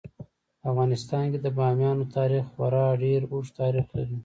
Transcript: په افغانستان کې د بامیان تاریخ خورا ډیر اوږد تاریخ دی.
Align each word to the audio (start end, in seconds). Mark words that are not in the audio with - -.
په 0.59 0.65
افغانستان 0.71 1.23
کې 1.31 1.39
د 1.41 1.47
بامیان 1.57 1.97
تاریخ 2.15 2.43
خورا 2.53 2.85
ډیر 3.03 3.21
اوږد 3.31 3.51
تاریخ 3.61 3.85
دی. 3.95 4.05